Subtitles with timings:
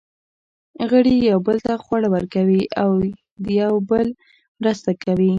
[0.89, 2.89] غړي یوه بل ته خواړه ورکوي او
[3.43, 4.07] د یوه بل
[4.61, 5.29] مرسته کوي.